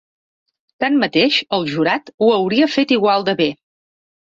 Tanmateix, 0.83 1.39
el 1.59 1.69
"jurat" 1.75 2.13
ho 2.19 2.33
hauria 2.41 2.73
fet 2.81 2.99
igual 3.01 3.33
de 3.33 3.41
bé. 3.45 3.53